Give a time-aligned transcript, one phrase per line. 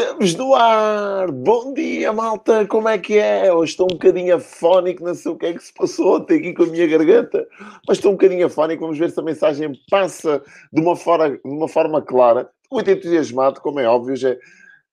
[0.00, 1.30] Estamos no ar!
[1.30, 2.66] Bom dia, malta!
[2.66, 3.52] Como é que é?
[3.52, 6.54] Hoje estou um bocadinho afónico, não sei o que é que se passou até aqui
[6.54, 7.46] com a minha garganta,
[7.86, 8.80] mas estou um bocadinho afónico.
[8.80, 10.42] Vamos ver se a mensagem passa
[10.72, 12.48] de uma, fora, de uma forma clara.
[12.72, 14.38] Muito entusiasmado, como é óbvio, hoje é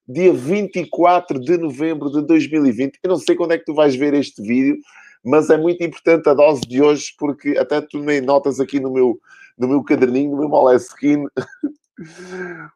[0.06, 2.98] dia 24 de novembro de 2020.
[3.02, 4.76] Eu não sei quando é que tu vais ver este vídeo,
[5.24, 9.18] mas é muito importante a dose de hoje, porque até nem notas aqui no meu,
[9.56, 11.26] no meu caderninho, no meu Moleskine.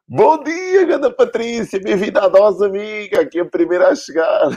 [0.05, 3.21] Bom dia, Ganda Patrícia, bem-vinda à dose, amiga.
[3.21, 4.49] Aqui a primeira a chegar.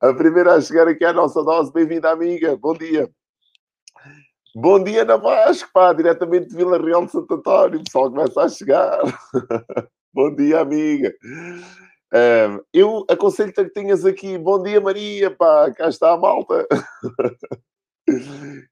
[0.00, 2.56] A primeira a chegar aqui à nossa dose, bem-vinda, amiga.
[2.56, 3.08] Bom dia.
[4.52, 7.78] Bom dia, Ana Vasco, pá, diretamente de Vila Real de Santo António.
[7.78, 8.98] O pessoal começa a chegar.
[10.12, 11.14] Bom dia, amiga.
[12.74, 14.36] eu aconselho-te que tenhas aqui.
[14.36, 16.66] Bom dia, Maria, pá, cá está a malta.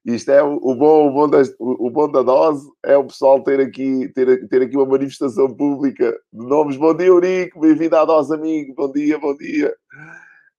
[0.05, 4.07] Isto é o, bom, o, bom o, bom da dose, é o pessoal ter aqui,
[4.15, 6.77] ter, ter aqui uma manifestação pública de nomes.
[6.77, 8.73] Bom dia, Eurico, bem-vindo à dose, amigo.
[8.73, 9.75] Bom dia, bom dia.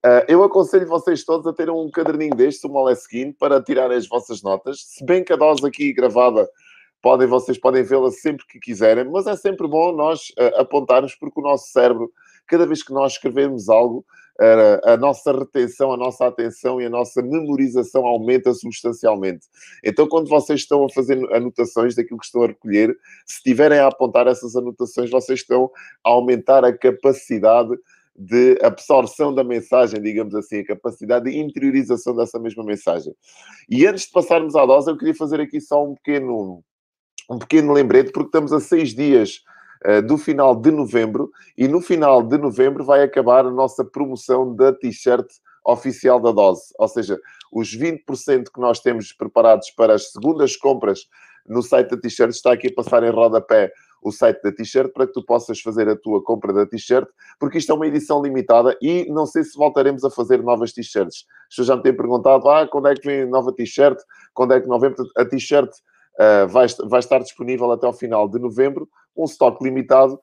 [0.05, 4.06] Uh, eu aconselho vocês todos a terem um caderninho deste, um Moleskine, para tirar as
[4.06, 4.83] vossas notas.
[4.83, 6.47] Se bem que a dose aqui gravada,
[7.01, 11.41] podem, vocês podem vê-la sempre que quiserem, mas é sempre bom nós uh, apontarmos, porque
[11.41, 12.12] o nosso cérebro,
[12.47, 14.05] cada vez que nós escrevemos algo,
[14.84, 19.47] a nossa retenção, a nossa atenção e a nossa memorização aumenta substancialmente.
[19.84, 23.87] Então, quando vocês estão a fazer anotações daquilo que estão a recolher, se estiverem a
[23.87, 25.70] apontar essas anotações, vocês estão
[26.05, 27.75] a aumentar a capacidade
[28.19, 33.14] de absorção da mensagem, digamos assim, a capacidade de interiorização dessa mesma mensagem.
[33.69, 36.62] E antes de passarmos à dose, eu queria fazer aqui só um pequeno,
[37.31, 39.41] um pequeno lembrete, porque estamos a seis dias
[40.07, 44.73] do final de novembro e no final de novembro vai acabar a nossa promoção da
[44.73, 45.27] t-shirt
[45.65, 47.19] oficial da dose, ou seja,
[47.53, 51.09] os 20% que nós temos preparados para as segundas compras
[51.47, 55.07] no site da t-shirt está aqui a passar em rodapé o site da t-shirt para
[55.07, 57.09] que tu possas fazer a tua compra da t-shirt,
[57.41, 61.25] porque isto é uma edição limitada e não sei se voltaremos a fazer novas t-shirts.
[61.59, 63.98] As já me têm perguntado, ah, quando é que vem nova t-shirt?
[64.33, 65.05] Quando é que novembro?
[65.17, 65.70] A t-shirt
[66.19, 70.19] uh, vai, vai estar disponível até ao final de novembro, um estoque limitado.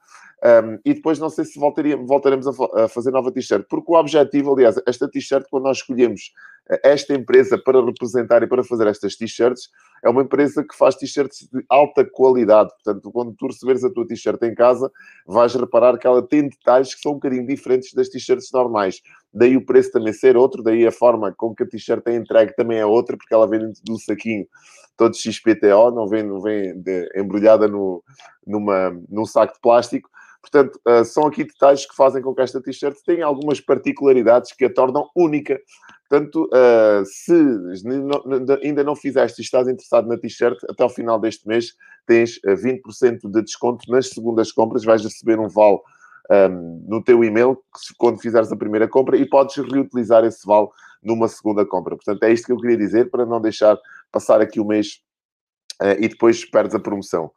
[0.46, 4.54] Um, e depois não sei se voltaremos a, a fazer nova t-shirt, porque o objetivo,
[4.54, 6.34] aliás, esta t-shirt, quando nós escolhemos
[6.70, 9.70] eh, esta empresa para representar e para fazer estas t-shirts,
[10.04, 12.70] é uma empresa que faz t-shirts de alta qualidade.
[12.72, 14.92] Portanto, quando tu receberes a tua t-shirt em casa,
[15.26, 19.02] vais reparar que ela tem detalhes que são um bocadinho diferentes das t-shirts normais.
[19.34, 22.54] Daí o preço também ser outro, daí a forma com que a t-shirt é entregue
[22.56, 24.46] também é outra, porque ela vem dentro do saquinho
[24.98, 28.04] todo XPTO, não vem, não vem de, embrulhada no,
[28.46, 30.10] numa, num saco de plástico.
[30.42, 34.66] Portanto, uh, são aqui detalhes que fazem com que esta t-shirt tenha algumas particularidades que
[34.66, 35.58] a tornam única.
[36.14, 37.34] Portanto, uh, se
[38.64, 41.74] ainda não fizeste e estás interessado na t-shirt, até ao final deste mês
[42.06, 42.82] tens 20%
[43.26, 44.84] ah, de desconto nas segundas compras.
[44.84, 45.80] Vais receber um vale
[46.30, 47.58] um, no teu e-mail
[47.98, 50.68] quando fizeres a primeira compra e podes reutilizar esse vale
[51.02, 51.96] numa segunda compra.
[51.96, 53.76] Portanto, é isto que eu queria dizer para não deixar
[54.12, 55.02] passar aqui o mês
[55.82, 57.32] uh, e depois perdes a promoção.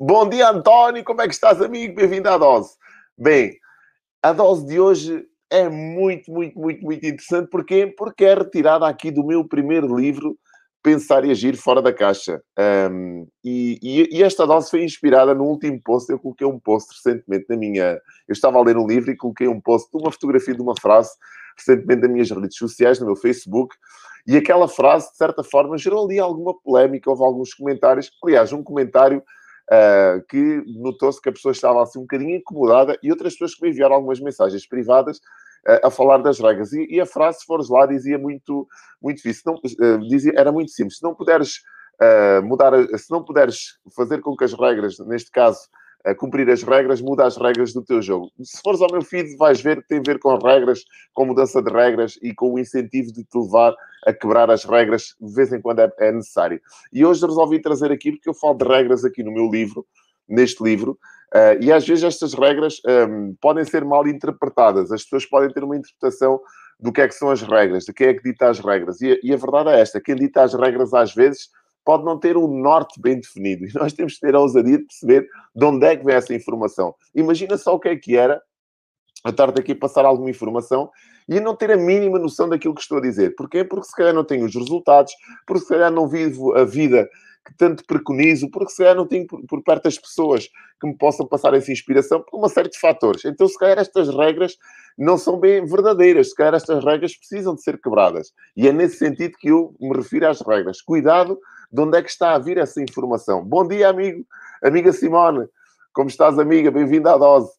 [0.00, 1.02] Bom dia, António.
[1.02, 1.96] Como é que estás, amigo?
[1.96, 2.76] Bem-vindo à dose.
[3.18, 3.58] Bem,
[4.22, 7.48] a dose de hoje é muito, muito, muito, muito interessante.
[7.48, 7.86] Porquê?
[7.96, 10.36] Porque é retirada aqui do meu primeiro livro,
[10.82, 12.42] Pensar e Agir Fora da Caixa.
[12.90, 16.10] Um, e, e, e, esta dose foi inspirada no último post.
[16.10, 17.92] Eu coloquei um post recentemente na minha.
[18.28, 20.74] Eu estava a ler um livro e coloquei um post de uma fotografia de uma
[20.80, 21.10] frase
[21.56, 23.74] recentemente nas minhas redes sociais, no meu Facebook.
[24.26, 28.10] E aquela frase, de certa forma, gerou ali alguma polémica, houve alguns comentários.
[28.22, 29.22] Aliás, um comentário
[29.70, 33.62] uh, que notou-se que a pessoa estava assim um bocadinho incomodada e outras pessoas que
[33.62, 35.20] me enviaram algumas mensagens privadas
[35.82, 36.72] a falar das regras.
[36.72, 38.66] E, e, a frase, se fores lá, dizia muito,
[39.02, 39.42] muito difícil.
[39.46, 40.98] Não, uh, dizia, era muito simples.
[40.98, 41.60] Se não puderes
[42.42, 45.60] mudar, se não puderes fazer com que as regras, neste caso,
[46.18, 48.30] cumprir as regras, muda as regras do teu jogo.
[48.42, 51.62] Se fores ao meu feed, vais ver que tem a ver com regras, com mudança
[51.62, 53.74] de regras e com o incentivo de te levar
[54.06, 56.60] a quebrar as regras de vez em quando é, é necessário.
[56.92, 59.86] E hoje resolvi trazer aqui, porque eu falo de regras aqui no meu livro,
[60.28, 60.98] neste livro,
[61.34, 64.90] uh, e às vezes estas regras um, ehm, podem ser mal interpretadas.
[64.90, 66.40] As pessoas podem ter uma interpretação
[66.80, 69.00] do que é que são as regras, de quem é que dita as regras.
[69.00, 71.48] E, e a verdade é esta: quem dita as regras às vezes
[71.84, 73.64] pode não ter um norte bem definido.
[73.66, 76.34] E nós temos que ter a ousadia de perceber de onde é que vem essa
[76.34, 76.94] informação.
[77.14, 78.40] Imagina só o que é que era
[79.24, 80.90] a estar aqui passar alguma informação
[81.28, 83.34] e não ter a mínima noção daquilo que estou a dizer.
[83.34, 83.64] Porquê?
[83.64, 85.12] Porque se calhar não tenho os resultados,
[85.46, 87.08] porque se calhar não vivo a vida
[87.44, 90.48] que tanto preconizo, porque se calhar não tenho por, por perto as pessoas
[90.80, 93.24] que me possam passar essa inspiração por uma série de fatores.
[93.24, 94.56] Então, se calhar estas regras
[94.96, 98.32] não são bem verdadeiras, se calhar estas regras precisam de ser quebradas.
[98.56, 100.80] E é nesse sentido que eu me refiro às regras.
[100.80, 101.38] Cuidado
[101.70, 103.44] de onde é que está a vir essa informação.
[103.44, 104.24] Bom dia, amigo,
[104.62, 105.46] amiga Simone.
[105.92, 106.70] Como estás, amiga?
[106.70, 107.50] Bem-vinda à dose.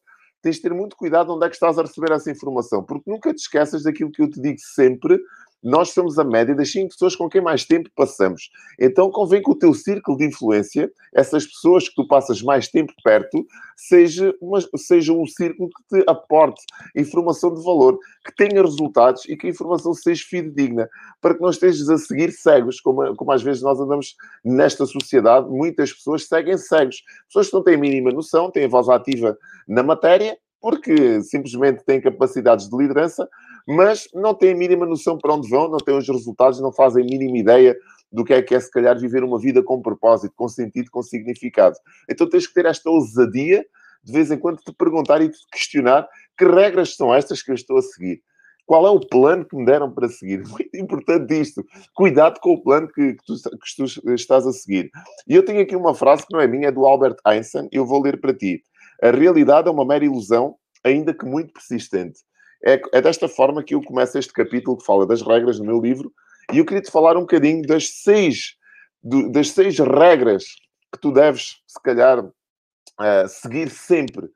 [0.42, 3.32] tens de ter muito cuidado onde é que estás a receber essa informação, porque nunca
[3.32, 5.20] te esqueças daquilo que eu te digo sempre
[5.62, 8.50] nós somos a média das 5 pessoas com quem mais tempo passamos.
[8.78, 12.92] Então convém que o teu círculo de influência, essas pessoas que tu passas mais tempo
[13.02, 13.44] perto,
[13.76, 16.62] seja, uma, seja um círculo que te aporte
[16.94, 20.88] informação de valor, que tenha resultados e que a informação seja fidedigna,
[21.20, 24.14] para que não estejas a seguir cegos, como, como às vezes nós andamos
[24.44, 27.02] nesta sociedade, muitas pessoas seguem cegos.
[27.26, 29.36] Pessoas que não têm a mínima noção, têm a voz ativa
[29.66, 33.28] na matéria, porque simplesmente têm capacidades de liderança,
[33.66, 37.02] mas não têm a mínima noção para onde vão, não têm os resultados, não fazem
[37.02, 37.76] a mínima ideia
[38.12, 41.02] do que é que é, se calhar, viver uma vida com propósito, com sentido, com
[41.02, 41.76] significado.
[42.08, 43.64] Então tens que ter esta ousadia,
[44.04, 46.08] de vez em quando, te perguntar e te questionar
[46.38, 48.22] que regras são estas que eu estou a seguir.
[48.64, 50.42] Qual é o plano que me deram para seguir?
[50.48, 51.64] Muito importante isto.
[51.94, 54.90] Cuidado com o plano que, que, tu, que tu estás a seguir.
[55.26, 57.86] E eu tenho aqui uma frase que não é minha, é do Albert Einstein, eu
[57.86, 58.62] vou ler para ti.
[59.02, 62.20] A realidade é uma mera ilusão, ainda que muito persistente.
[62.66, 65.80] É, é desta forma que eu começo este capítulo que fala das regras no meu
[65.80, 66.12] livro.
[66.52, 68.56] E eu queria te falar um bocadinho das seis,
[69.00, 70.44] do, das seis regras
[70.92, 74.28] que tu deves, se calhar, uh, seguir sempre.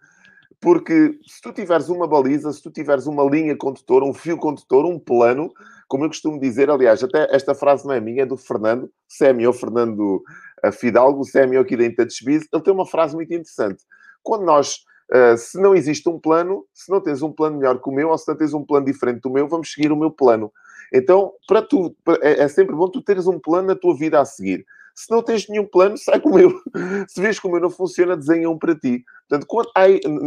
[0.61, 4.85] Porque se tu tiveres uma baliza, se tu tiveres uma linha condutora, um fio condutor,
[4.85, 5.51] um plano,
[5.89, 8.89] como eu costumo dizer, aliás, até esta frase não é minha, é do Fernando,
[9.19, 10.23] CMO Fernando
[10.63, 13.83] eh, Fidalgo, CMO aqui da Intouchbiz, ele tem uma frase muito interessante.
[14.23, 17.89] Quando nós Uh, se não existe um plano, se não tens um plano melhor que
[17.89, 20.11] o meu, ou se não tens um plano diferente do meu, vamos seguir o meu
[20.11, 20.53] plano.
[20.93, 24.25] Então, para tu, é, é, sempre bom tu teres um plano na tua vida a
[24.25, 24.65] seguir.
[24.95, 26.61] Se não tens nenhum plano, sai com o meu.
[27.09, 29.05] Se vês que o meu não funciona, desenha um para ti.
[29.29, 29.71] Portanto, quando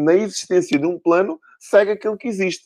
[0.04, 2.66] na existência de um plano, segue aquele que existe.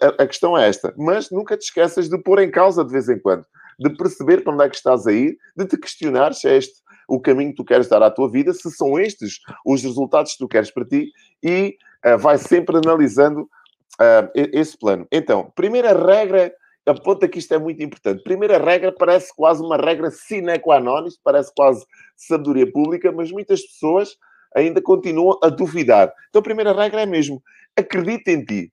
[0.00, 0.94] A, a questão é esta.
[0.96, 3.44] Mas nunca te esqueças de pôr em causa de vez em quando.
[3.78, 6.82] De perceber para onde é que estás a ir, de te questionar se é este
[7.14, 10.38] o caminho que tu queres dar à tua vida, se são estes os resultados que
[10.38, 11.12] tu queres para ti,
[11.42, 11.76] e
[12.06, 15.06] uh, vai sempre analisando uh, esse plano.
[15.12, 16.50] Então, primeira regra,
[16.86, 18.22] aponta que isto é muito importante.
[18.22, 21.84] Primeira regra parece quase uma regra sine qua non, isto parece quase
[22.16, 24.16] sabedoria pública, mas muitas pessoas
[24.56, 26.10] ainda continuam a duvidar.
[26.30, 27.42] Então, a primeira regra é mesmo,
[27.76, 28.72] acredita em ti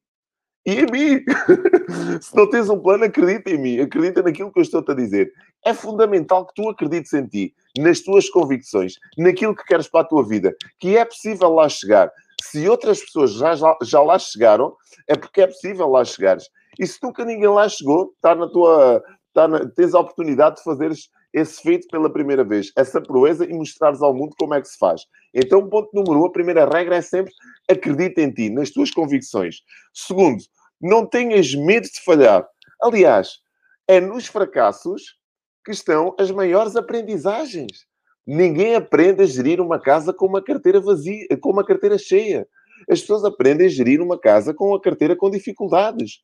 [0.65, 1.23] e em mim.
[2.21, 5.31] Se não tens um plano, acredita em mim, acredita naquilo que eu estou-te a dizer.
[5.65, 10.05] É fundamental que tu acredites em ti, nas tuas convicções, naquilo que queres para a
[10.05, 12.11] tua vida, que é possível lá chegar.
[12.41, 13.53] Se outras pessoas já,
[13.83, 14.75] já, lá chegaram,
[15.07, 16.45] é porque é possível lá chegares.
[16.79, 20.63] E se nunca ninguém lá chegou, está na tua, está na, tens a oportunidade de
[20.63, 24.67] fazeres esse feito pela primeira vez, essa proeza e mostrares ao mundo como é que
[24.67, 25.05] se faz.
[25.33, 27.31] Então, ponto número um, a primeira regra é sempre
[27.69, 29.57] acredita em ti, nas tuas convicções.
[29.93, 30.43] Segundo,
[30.81, 32.47] não tenhas medo de falhar.
[32.81, 33.39] Aliás,
[33.87, 35.18] é nos fracassos
[35.69, 37.85] que estão as maiores aprendizagens.
[38.25, 42.47] Ninguém aprende a gerir uma casa com uma carteira vazia, com uma carteira cheia.
[42.89, 46.23] As pessoas aprendem a gerir uma casa com a carteira com dificuldades.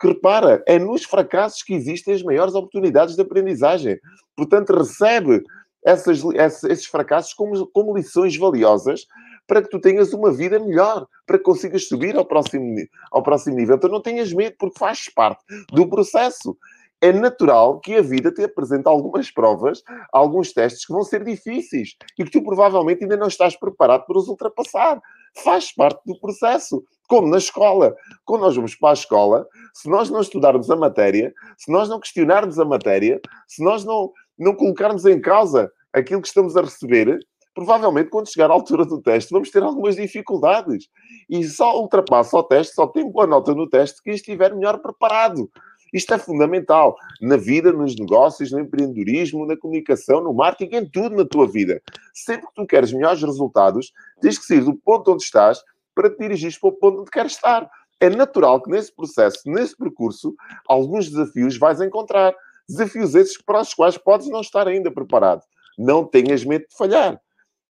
[0.00, 3.98] Que repara, é nos fracassos que existem as maiores oportunidades de aprendizagem.
[4.36, 5.42] Portanto, recebe
[5.84, 6.22] essas,
[6.64, 9.06] esses fracassos como, como lições valiosas
[9.44, 12.76] para que tu tenhas uma vida melhor, para que consigas subir ao próximo,
[13.10, 13.74] ao próximo nível.
[13.74, 15.42] Então não tenhas medo, porque faz parte
[15.72, 16.56] do processo.
[17.04, 21.90] É natural que a vida te apresente algumas provas, alguns testes que vão ser difíceis
[22.18, 24.98] e que tu provavelmente ainda não estás preparado para os ultrapassar.
[25.44, 26.82] Faz parte do processo.
[27.06, 27.94] Como na escola.
[28.24, 32.00] Quando nós vamos para a escola, se nós não estudarmos a matéria, se nós não
[32.00, 37.18] questionarmos a matéria, se nós não, não colocarmos em causa aquilo que estamos a receber,
[37.54, 40.88] provavelmente quando chegar à altura do teste vamos ter algumas dificuldades.
[41.28, 45.50] E só ultrapassa o teste, só tem boa nota no teste quem estiver melhor preparado.
[45.94, 51.14] Isto é fundamental na vida, nos negócios, no empreendedorismo, na comunicação, no marketing, em tudo
[51.14, 51.80] na tua vida.
[52.12, 55.62] Sempre que tu queres melhores resultados, tens que sair do ponto onde estás
[55.94, 57.70] para te dirigir para o ponto onde queres estar.
[58.00, 60.34] É natural que nesse processo, nesse percurso,
[60.68, 62.34] alguns desafios vais encontrar.
[62.68, 65.42] Desafios esses para os quais podes não estar ainda preparado.
[65.78, 67.20] Não tenhas medo de falhar.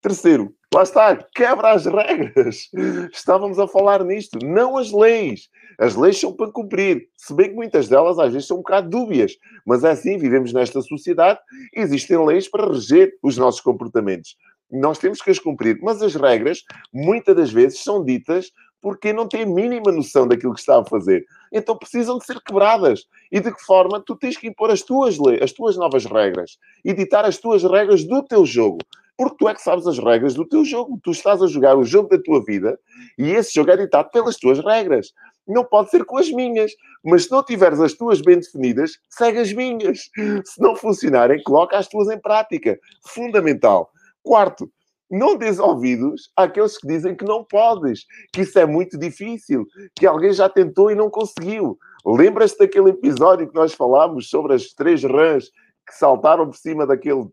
[0.02, 2.70] Terceiro, lá está, quebra as regras.
[3.12, 5.50] Estávamos a falar nisto, não as leis.
[5.78, 8.88] As leis são para cumprir, se bem que muitas delas às vezes são um bocado
[8.88, 9.32] dúbias,
[9.66, 11.38] mas é assim, vivemos nesta sociedade,
[11.74, 14.36] existem leis para reger os nossos comportamentos.
[14.70, 19.28] Nós temos que as cumprir, mas as regras, muitas das vezes, são ditas porque não
[19.28, 21.26] têm a mínima noção daquilo que está a fazer.
[21.52, 23.04] Então precisam de ser quebradas.
[23.30, 24.00] E de que forma?
[24.00, 26.56] Tu tens que impor as tuas leis, as tuas novas regras.
[26.82, 28.78] E ditar as tuas regras do teu jogo
[29.20, 30.98] porque tu é que sabes as regras do teu jogo.
[31.02, 32.80] Tu estás a jogar o jogo da tua vida
[33.18, 35.12] e esse jogo é ditado pelas tuas regras.
[35.46, 36.72] Não pode ser com as minhas.
[37.04, 40.08] Mas se não tiveres as tuas bem definidas, segue as minhas.
[40.46, 42.80] Se não funcionarem, coloca as tuas em prática.
[43.08, 43.90] Fundamental.
[44.22, 44.72] Quarto,
[45.10, 50.06] não dês ouvidos àqueles que dizem que não podes, que isso é muito difícil, que
[50.06, 51.76] alguém já tentou e não conseguiu.
[52.06, 55.50] Lembras-te daquele episódio que nós falámos sobre as três rãs
[55.86, 57.28] que saltaram por cima daquele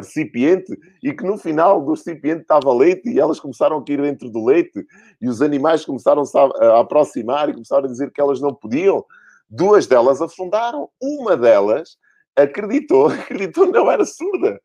[0.00, 4.30] recipiente e que no final do recipiente estava leite e elas começaram a cair dentro
[4.30, 4.84] do leite
[5.20, 6.22] e os animais começaram
[6.60, 9.04] a aproximar e começaram a dizer que elas não podiam.
[9.48, 10.88] Duas delas afundaram.
[11.00, 11.96] Uma delas
[12.36, 14.60] acreditou, acreditou, não era surda.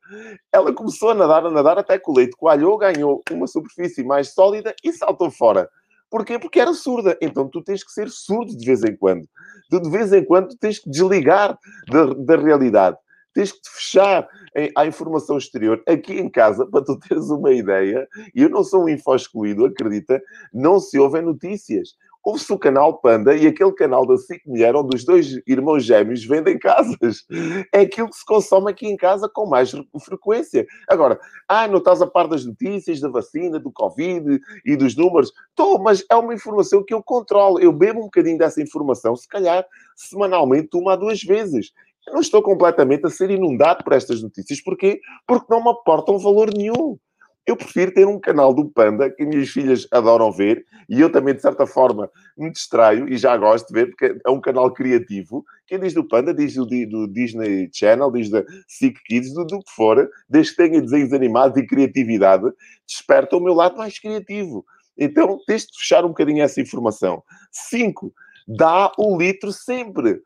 [0.51, 4.33] Ela começou a nadar, a nadar até que o leite coalhou, ganhou uma superfície mais
[4.33, 5.69] sólida e saltou fora.
[6.09, 6.39] Porquê?
[6.39, 7.17] Porque era surda.
[7.21, 9.27] Então tu tens que ser surdo de vez em quando.
[9.69, 11.57] Tu de vez em quando tens que desligar
[11.87, 12.97] da, da realidade.
[13.39, 15.81] Tens que te fechar em, à informação exterior.
[15.87, 18.05] Aqui em casa, para tu teres uma ideia,
[18.35, 20.21] e eu não sou um info excluído, acredita,
[20.53, 24.95] não se ouvem notícias ouve-se o canal Panda e aquele canal da SIC Mulher, onde
[24.95, 27.25] os dois irmãos gêmeos vendem casas.
[27.73, 30.65] É aquilo que se consome aqui em casa com mais frequência.
[30.87, 35.31] Agora, ah, não estás a par das notícias, da vacina, do Covid e dos números?
[35.49, 37.59] Estou, mas é uma informação que eu controlo.
[37.59, 39.65] Eu bebo um bocadinho dessa informação, se calhar
[39.95, 41.71] semanalmente, uma a duas vezes.
[42.09, 44.61] Eu não estou completamente a ser inundado por estas notícias.
[44.61, 44.99] Porquê?
[45.27, 46.97] Porque não me aportam valor nenhum.
[47.45, 51.33] Eu prefiro ter um canal do Panda que minhas filhas adoram ver e eu também,
[51.33, 55.43] de certa forma, me distraio e já gosto de ver porque é um canal criativo.
[55.65, 59.59] Quem diz do Panda, diz do, do Disney Channel, diz da SIC Kids, do, do
[59.59, 62.45] que for, desde que tenha desenhos animados e criatividade,
[62.87, 64.63] desperta o meu lado mais criativo.
[64.95, 67.23] Então, tens de fechar um bocadinho essa informação.
[67.51, 68.13] Cinco,
[68.47, 70.21] dá um litro sempre.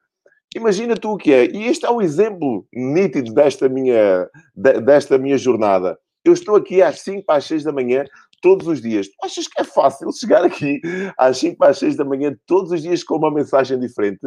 [0.56, 1.46] Imagina tu o que é.
[1.46, 5.98] E este é o exemplo nítido desta minha, desta minha jornada.
[6.24, 8.06] Eu estou aqui às 5 para as 6 da manhã
[8.42, 9.08] todos os dias.
[9.08, 10.80] Tu achas que é fácil chegar aqui
[11.18, 14.20] às 5 para as 6 da manhã todos os dias com uma mensagem diferente?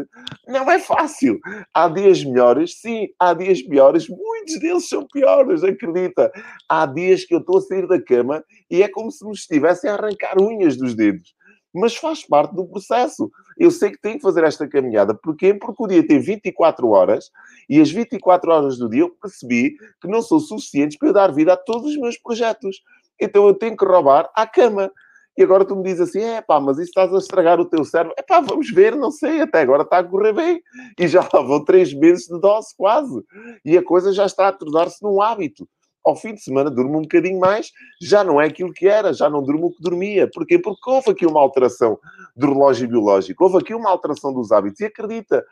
[0.48, 1.38] Não é fácil.
[1.72, 4.08] Há dias melhores, sim, há dias piores.
[4.08, 6.32] Muitos deles são piores, acredita.
[6.68, 9.88] Há dias que eu estou a sair da cama e é como se me estivessem
[9.88, 11.35] a arrancar unhas dos dedos
[11.76, 13.30] mas faz parte do processo.
[13.58, 15.14] Eu sei que tenho que fazer esta caminhada.
[15.14, 15.52] Porquê?
[15.52, 17.30] Porque o dia tem 24 horas
[17.68, 21.32] e as 24 horas do dia eu percebi que não são suficientes para eu dar
[21.32, 22.82] vida a todos os meus projetos.
[23.20, 24.90] Então eu tenho que roubar à cama.
[25.38, 27.84] E agora tu me dizes assim, é pá, mas isso estás a estragar o teu
[27.84, 28.14] cérebro.
[28.16, 30.62] É pá, vamos ver, não sei, até agora está a correr bem.
[30.98, 33.22] E já lá vão três meses de dose, quase.
[33.62, 35.68] E a coisa já está a tornar-se num hábito
[36.06, 39.28] ao fim de semana durmo um bocadinho mais, já não é aquilo que era, já
[39.28, 40.30] não durmo o que dormia.
[40.32, 40.56] Porquê?
[40.56, 41.98] Porque houve aqui uma alteração
[42.36, 44.80] do relógio biológico, houve aqui uma alteração dos hábitos.
[44.80, 45.44] E acredita,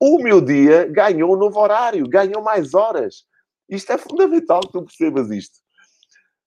[0.00, 3.24] o meu dia ganhou um novo horário, ganhou mais horas.
[3.68, 5.58] Isto é fundamental que tu percebas isto.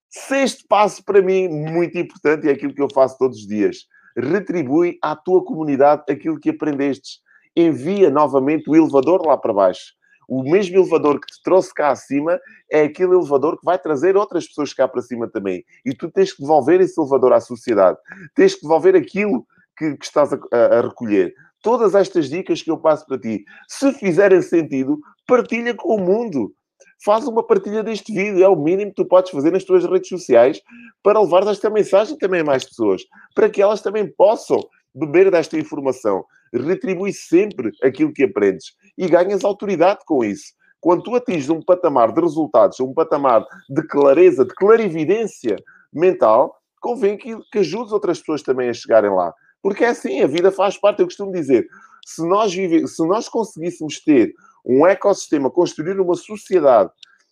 [0.10, 3.88] Sexto passo para mim, muito importante, é aquilo que eu faço todos os dias.
[4.18, 7.22] Retribui à tua comunidade aquilo que aprendestes.
[7.56, 9.94] Envia novamente o elevador lá para baixo
[10.34, 12.40] o mesmo elevador que te trouxe cá acima
[12.72, 15.64] é aquele elevador que vai trazer outras pessoas cá para cima também.
[15.86, 18.00] E tu tens que devolver esse elevador à sociedade.
[18.34, 19.46] Tens que devolver aquilo
[19.78, 21.36] que, que estás a, a, a recolher.
[21.62, 26.52] Todas estas dicas que eu passo para ti, se fizerem sentido, partilha com o mundo.
[27.06, 30.10] Faz uma partilha deste vídeo, é o mínimo que tu podes fazer nas tuas redes
[30.10, 30.60] sociais
[31.04, 33.04] para levar esta mensagem também a mais pessoas,
[33.36, 34.60] para que elas também possam
[34.96, 36.26] beber desta informação.
[36.52, 40.54] Retribui sempre aquilo que aprendes e ganhas autoridade com isso.
[40.80, 45.56] Quando tu atinges um patamar de resultados, um patamar de clareza, de clarividência
[45.94, 49.34] mental, convém que, que ajudes outras pessoas também a chegarem lá.
[49.62, 51.00] Porque é assim, a vida faz parte.
[51.00, 51.66] Eu costumo dizer,
[52.06, 54.34] se nós, vive, se nós conseguíssemos ter
[54.66, 56.92] um ecossistema, construir uma sociedade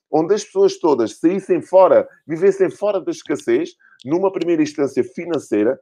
[0.10, 3.72] onde as pessoas todas saíssem fora, vivessem fora da escassez,
[4.04, 5.80] numa primeira instância financeira,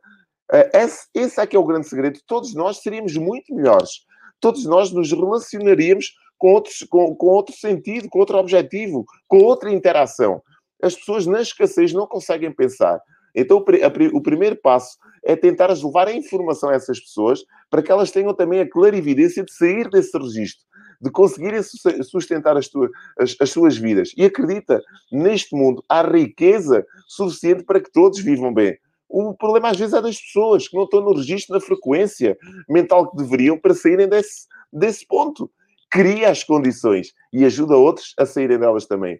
[0.51, 2.19] eh, esse, esse é que é o grande segredo.
[2.27, 4.05] Todos nós seríamos muito melhores.
[4.39, 9.71] Todos nós nos relacionaríamos com, outros, com, com outro sentido, com outro objetivo, com outra
[9.71, 10.41] interação.
[10.81, 13.01] As pessoas na escassez não conseguem pensar.
[13.35, 13.63] Então,
[14.13, 18.33] o primeiro passo é tentar levar a informação a essas pessoas para que elas tenham
[18.33, 20.65] também a clarividência de sair desse registro,
[21.01, 21.61] de conseguirem
[22.03, 24.11] sustentar as, tuas, as, as, suas vidas.
[24.17, 24.81] E acredita,
[25.11, 28.77] neste mundo há riqueza suficiente para que todos vivam bem.
[29.09, 32.37] O problema às vezes é das pessoas que não estão no registro da frequência
[32.69, 35.49] mental que deveriam para saírem desse, desse ponto.
[35.89, 39.19] Cria as condições e ajuda outros a saírem delas também.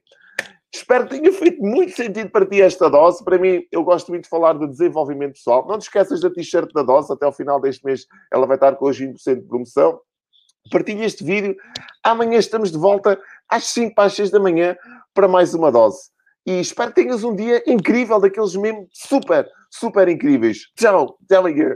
[0.71, 3.23] Espero que tenha feito muito sentido para ti esta dose.
[3.23, 5.67] Para mim, eu gosto muito de falar de desenvolvimento pessoal.
[5.67, 7.11] Não te esqueças da t-shirt da dose.
[7.11, 9.99] Até ao final deste mês ela vai estar com os 20% de promoção.
[10.71, 11.55] Partilha este vídeo.
[12.03, 13.19] Amanhã estamos de volta
[13.49, 14.77] às 5 para as 6 da manhã
[15.15, 16.11] para mais uma dose.
[16.45, 20.67] E espero que tenhas um dia incrível, daqueles mesmo super, super incríveis.
[20.75, 21.75] Tchau, amanhã.